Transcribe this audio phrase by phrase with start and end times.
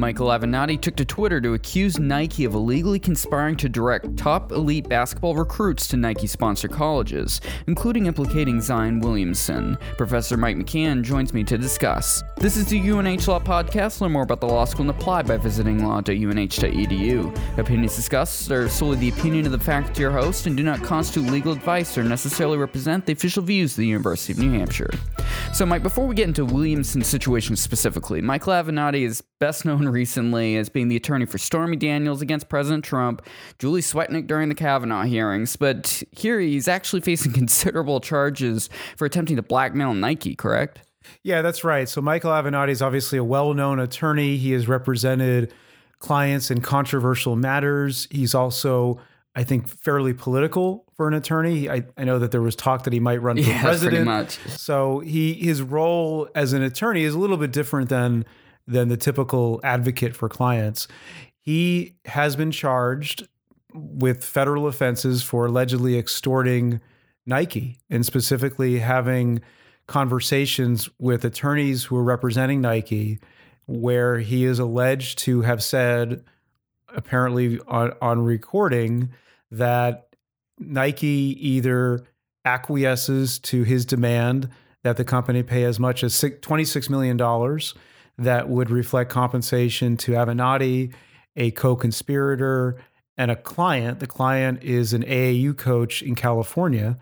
[0.00, 4.88] Michael Avenatti took to Twitter to accuse Nike of illegally conspiring to direct top elite
[4.88, 9.76] basketball recruits to Nike sponsored colleges, including implicating Zion Williamson.
[9.98, 12.22] Professor Mike McCann joins me to discuss.
[12.38, 14.00] This is the UNH Law Podcast.
[14.00, 17.58] Learn more about the law school and apply by visiting law.unh.edu.
[17.58, 21.30] Opinions discussed are solely the opinion of the faculty or host and do not constitute
[21.30, 24.94] legal advice or necessarily represent the official views of the University of New Hampshire.
[25.52, 30.56] So, Mike, before we get into Williamson's situation specifically, Michael Avenatti is best known recently
[30.56, 33.20] as being the attorney for Stormy Daniels against President Trump,
[33.58, 39.36] Julie Swetnick during the Kavanaugh hearings, but here he's actually facing considerable charges for attempting
[39.36, 40.80] to blackmail Nike, correct?
[41.24, 41.88] Yeah, that's right.
[41.88, 44.38] So Michael Avenatti is obviously a well-known attorney.
[44.38, 45.52] He has represented
[45.98, 48.08] clients in controversial matters.
[48.10, 48.98] He's also
[49.34, 51.70] I think, fairly political for an attorney.
[51.70, 54.38] I, I know that there was talk that he might run for yeah, president.
[54.48, 58.24] So he his role as an attorney is a little bit different than
[58.66, 60.88] than the typical advocate for clients.
[61.38, 63.26] He has been charged
[63.72, 66.80] with federal offenses for allegedly extorting
[67.24, 69.40] Nike and specifically having
[69.86, 73.18] conversations with attorneys who are representing Nike
[73.66, 76.24] where he is alleged to have said
[76.94, 79.10] apparently on, on recording
[79.50, 80.08] that
[80.58, 82.04] Nike either
[82.44, 84.48] acquiesces to his demand
[84.82, 87.16] that the company pay as much as $26 million
[88.18, 90.92] that would reflect compensation to Avenatti,
[91.36, 92.76] a co conspirator,
[93.16, 94.00] and a client.
[94.00, 96.98] The client is an AAU coach in California.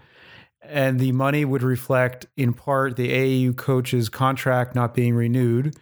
[0.62, 5.76] And the money would reflect, in part, the AAU coach's contract not being renewed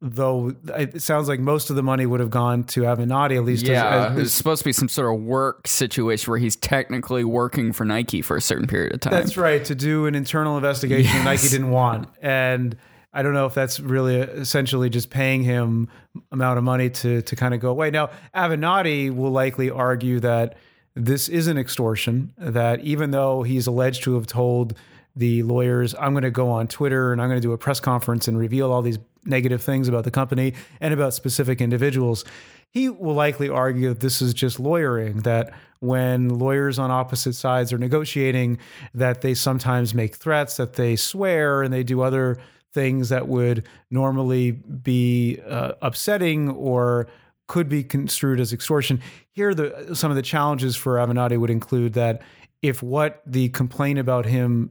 [0.00, 3.66] though it sounds like most of the money would have gone to Avenatti at least.
[3.66, 7.84] Yeah, it's supposed to be some sort of work situation where he's technically working for
[7.84, 9.12] Nike for a certain period of time.
[9.12, 11.24] That's right, to do an internal investigation yes.
[11.24, 12.76] Nike didn't want, and
[13.12, 15.88] I don't know if that's really uh, essentially just paying him
[16.30, 17.90] amount of money to to kind of go away.
[17.90, 20.56] Now, Avenatti will likely argue that
[20.94, 22.32] this is an extortion.
[22.38, 24.74] That even though he's alleged to have told
[25.18, 27.80] the lawyers, I'm going to go on Twitter and I'm going to do a press
[27.80, 32.24] conference and reveal all these negative things about the company and about specific individuals.
[32.70, 37.72] He will likely argue that this is just lawyering, that when lawyers on opposite sides
[37.72, 38.58] are negotiating,
[38.94, 42.38] that they sometimes make threats, that they swear, and they do other
[42.72, 47.08] things that would normally be uh, upsetting or
[47.48, 49.00] could be construed as extortion.
[49.32, 52.22] Here, the, some of the challenges for Avenatti would include that
[52.62, 54.70] if what the complaint about him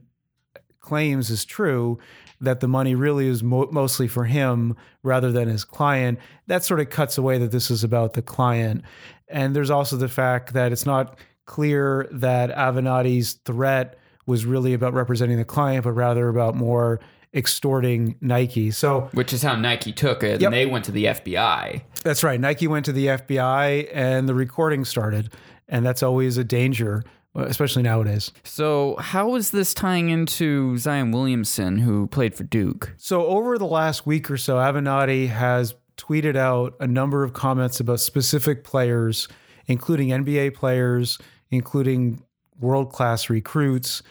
[0.80, 1.98] claims is true,
[2.40, 6.80] that the money really is mo- mostly for him rather than his client, that sort
[6.80, 8.82] of cuts away that this is about the client.
[9.28, 14.92] And there's also the fact that it's not clear that Avenatti's threat was really about
[14.92, 17.00] representing the client, but rather about more
[17.34, 18.70] extorting Nike.
[18.70, 20.48] So, which is how Nike took it, yep.
[20.48, 21.82] and they went to the FBI.
[22.04, 22.38] That's right.
[22.38, 25.32] Nike went to the FBI, and the recording started,
[25.68, 27.02] and that's always a danger
[27.46, 28.32] especially nowadays.
[28.44, 32.94] So, how is this tying into Zion Williamson, who played for Duke?
[32.96, 37.80] So, over the last week or so, Avenatti has tweeted out a number of comments
[37.80, 39.28] about specific players,
[39.66, 41.18] including NBA players,
[41.50, 42.22] including
[42.58, 44.02] world class recruits,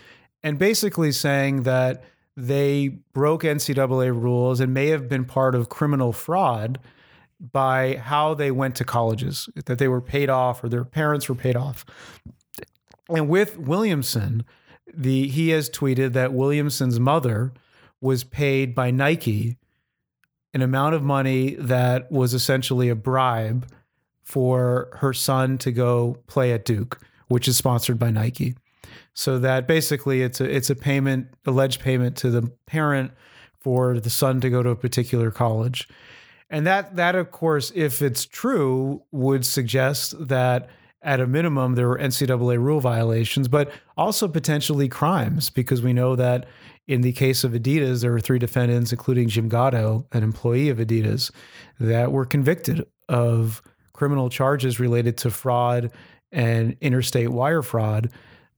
[0.43, 2.03] and basically saying that
[2.35, 6.79] they broke NCAA rules and may have been part of criminal fraud
[7.39, 11.35] by how they went to colleges, that they were paid off or their parents were
[11.35, 11.85] paid off.
[13.09, 14.45] And with Williamson,
[14.93, 17.53] the he has tweeted that Williamson's mother
[18.01, 19.57] was paid by Nike
[20.53, 23.67] an amount of money that was essentially a bribe
[24.23, 28.55] for her son to go play at Duke, which is sponsored by Nike.
[29.13, 33.11] So that basically it's a it's a payment, alleged payment to the parent
[33.59, 35.87] for the son to go to a particular college.
[36.49, 40.69] And that that of course, if it's true, would suggest that
[41.07, 46.17] at a minimum, there were NCAA rule violations, but also potentially crimes, because we know
[46.17, 46.45] that
[46.85, 50.79] in the case of Adidas, there were three defendants, including Jim Gatto, an employee of
[50.79, 51.31] Adidas,
[51.79, 53.61] that were convicted of
[53.93, 55.91] criminal charges related to fraud
[56.33, 58.11] and interstate wire fraud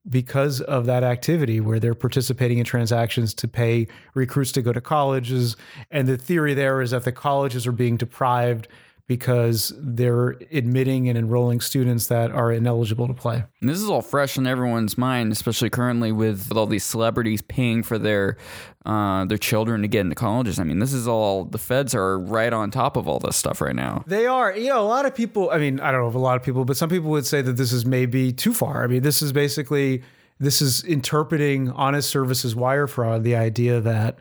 [0.10, 4.82] because of that activity where they're participating in transactions to pay recruits to go to
[4.82, 5.56] colleges.
[5.92, 8.68] And the theory there is that the colleges are being deprived
[9.10, 13.44] because they're admitting and enrolling students that are ineligible to play.
[13.60, 17.42] And this is all fresh in everyone's mind, especially currently with, with all these celebrities
[17.42, 18.38] paying for their
[18.86, 20.60] uh, their children to get into colleges.
[20.60, 23.62] I mean, this is all the feds are right on top of all this stuff
[23.62, 24.04] right now.
[24.06, 24.56] They are.
[24.56, 25.50] You know, a lot of people.
[25.50, 27.42] I mean, I don't know if a lot of people, but some people would say
[27.42, 28.84] that this is maybe too far.
[28.84, 30.04] I mean, this is basically
[30.40, 33.24] this is interpreting honest services wire fraud.
[33.24, 34.20] The idea that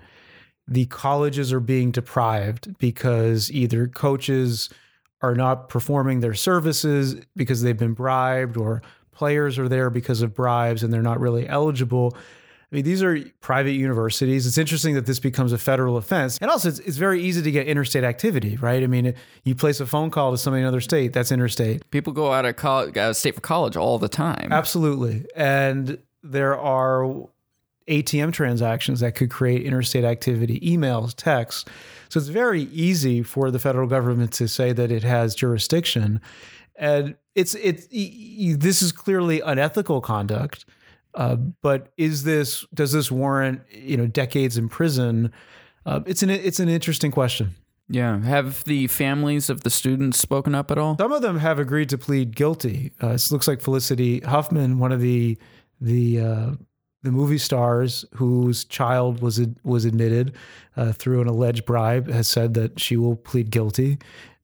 [0.68, 4.68] the colleges are being deprived because either coaches
[5.22, 10.34] are not performing their services because they've been bribed or players are there because of
[10.34, 12.14] bribes and they're not really eligible.
[12.70, 14.46] I mean, these are private universities.
[14.46, 16.36] It's interesting that this becomes a federal offense.
[16.38, 18.82] And also, it's, it's very easy to get interstate activity, right?
[18.82, 21.90] I mean, you place a phone call to somebody in another state, that's interstate.
[21.90, 24.48] People go out of, college, out uh, of state for college all the time.
[24.52, 25.24] Absolutely.
[25.34, 27.26] And there are
[27.88, 31.64] ATM transactions that could create interstate activity, emails, texts.
[32.08, 36.20] So it's very easy for the federal government to say that it has jurisdiction.
[36.76, 37.86] And it's it's
[38.56, 40.64] this is clearly unethical conduct.
[41.14, 45.32] Uh, but is this does this warrant you know decades in prison?
[45.84, 47.54] Uh, it's an it's an interesting question.
[47.88, 48.20] Yeah.
[48.20, 50.96] Have the families of the students spoken up at all?
[50.98, 52.92] Some of them have agreed to plead guilty.
[53.02, 55.38] Uh, it looks like Felicity Huffman, one of the
[55.80, 56.50] the uh,
[57.02, 60.34] the movie stars whose child was was admitted
[60.76, 63.98] uh, through an alleged bribe, has said that she will plead guilty,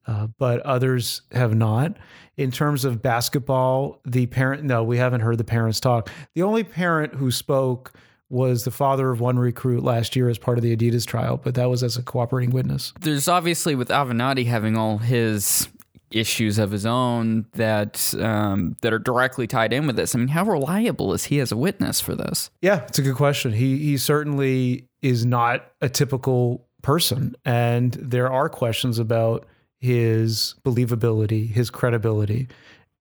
[0.06, 1.96] uh, but others have not.
[2.36, 6.10] In terms of basketball, the parent no, we haven't heard the parents talk.
[6.34, 7.92] The only parent who spoke
[8.30, 11.54] was the father of one recruit last year as part of the Adidas trial, but
[11.54, 12.92] that was as a cooperating witness.
[13.00, 15.68] There's obviously with Avenatti having all his
[16.14, 20.14] issues of his own that um, that are directly tied in with this.
[20.14, 22.50] I mean, how reliable is he as a witness for this?
[22.62, 23.52] Yeah, it's a good question.
[23.52, 29.46] He he certainly is not a typical person, and there are questions about
[29.80, 32.48] his believability, his credibility.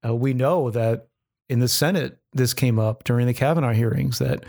[0.06, 1.07] Uh, we know that
[1.48, 4.44] in the Senate, this came up during the Kavanaugh hearings that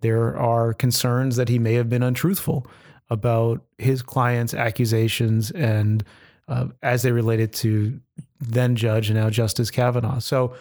[0.00, 2.66] there are concerns that he may have been untruthful
[3.08, 6.04] about his client's accusations and
[6.50, 7.98] uh, as they related to
[8.40, 10.18] then Judge and now Justice Kavanaugh.
[10.18, 10.54] So,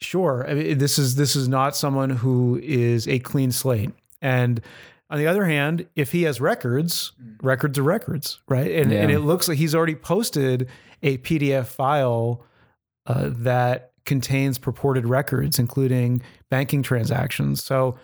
[0.00, 3.90] sure, I mean, this is this is not someone who is a clean slate.
[4.20, 4.60] And
[5.10, 7.12] on the other hand, if he has records,
[7.42, 8.70] records are records, right?
[8.70, 8.98] And, yeah.
[8.98, 10.68] and it looks like he's already posted
[11.02, 12.44] a PDF file
[13.06, 17.62] uh, that contains purported records, including banking transactions.
[17.62, 17.96] So,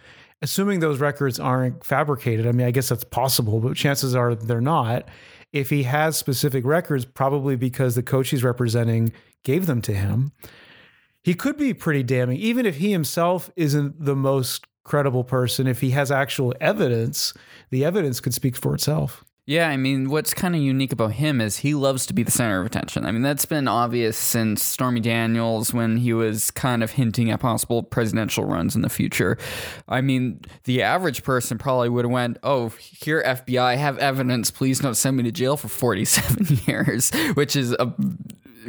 [0.43, 4.63] assuming those records aren't fabricated, I mean, I guess that's possible, but chances are they're
[4.63, 5.07] not
[5.53, 9.13] if he has specific records, probably because the coach he's representing
[9.45, 10.33] gave them to him,
[11.23, 12.39] he could be pretty damning.
[12.39, 17.35] Even if he himself isn't the most credible person, if he has actual evidence,
[17.71, 19.25] the evidence could speak for itself.
[19.51, 22.31] Yeah, I mean, what's kind of unique about him is he loves to be the
[22.31, 23.05] center of attention.
[23.05, 27.41] I mean, that's been obvious since Stormy Daniels when he was kind of hinting at
[27.41, 29.39] possible presidential runs in the future.
[29.89, 34.53] I mean, the average person probably would have went, "Oh, here FBI have evidence.
[34.53, 37.93] Please don't send me to jail for 47 years," which is a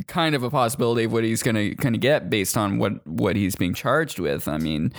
[0.07, 3.05] kind of a possibility of what he's going to kind of get based on what
[3.07, 4.47] what he's being charged with.
[4.47, 4.93] I mean,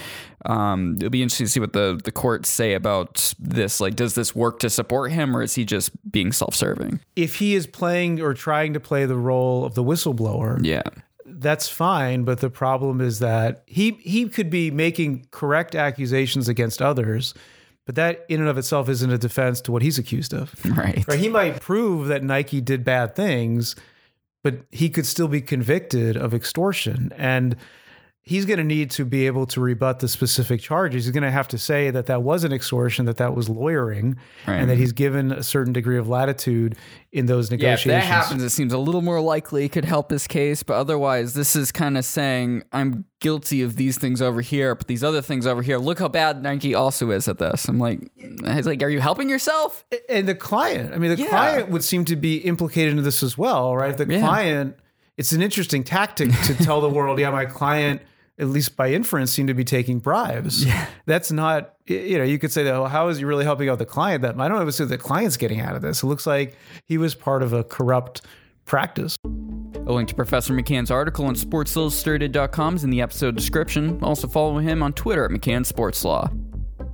[0.46, 3.80] um, it'll be interesting to see what the the courts say about this.
[3.80, 7.00] Like, does this work to support him, or is he just being self serving?
[7.16, 10.82] If he is playing or trying to play the role of the whistleblower, yeah.
[11.24, 16.82] That's fine, but the problem is that he he could be making correct accusations against
[16.82, 17.34] others,
[17.86, 20.54] but that in and of itself isn't a defense to what he's accused of.
[20.64, 21.04] Right.
[21.08, 21.18] Right.
[21.18, 23.74] He might prove that Nike did bad things,
[24.42, 27.12] but he could still be convicted of extortion.
[27.16, 27.56] And
[28.24, 31.04] he's going to need to be able to rebut the specific charges.
[31.04, 34.16] He's going to have to say that that wasn't extortion, that that was lawyering,
[34.46, 34.56] right.
[34.56, 36.76] and that he's given a certain degree of latitude
[37.10, 37.86] in those negotiations.
[37.86, 40.62] Yeah, if that happens, it seems a little more likely it could help his case.
[40.62, 44.86] But otherwise, this is kind of saying I'm guilty of these things over here, but
[44.86, 45.78] these other things over here.
[45.78, 47.66] Look how bad Nike also is at this.
[47.66, 49.84] I'm like, he's like, are you helping yourself?
[50.08, 51.28] And the client, I mean, the yeah.
[51.28, 53.96] client would seem to be implicated in this as well, right?
[53.96, 54.20] The yeah.
[54.20, 54.76] client.
[55.18, 58.00] It's an interesting tactic to tell the world, yeah, my client
[58.42, 60.66] at least by inference, seem to be taking bribes.
[60.66, 60.86] Yeah.
[61.06, 63.78] That's not, you know, you could say that, well, how is he really helping out
[63.78, 64.22] the client?
[64.22, 66.02] That I don't know what the client's getting out of this.
[66.02, 68.22] It looks like he was part of a corrupt
[68.64, 69.16] practice.
[69.24, 74.02] A link to Professor McCann's article on SportsIllustrated.com is in the episode description.
[74.02, 76.28] Also follow him on Twitter at McCann Sports Law.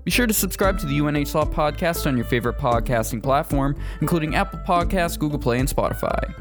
[0.04, 4.34] Be sure to subscribe to the UNH Law podcast on your favorite podcasting platform, including
[4.34, 6.34] Apple Podcasts, Google Play, and Spotify.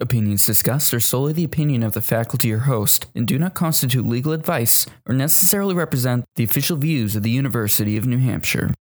[0.00, 4.06] Opinions discussed are solely the opinion of the faculty or host and do not constitute
[4.06, 8.70] legal advice or necessarily represent the official views of the University of New Hampshire.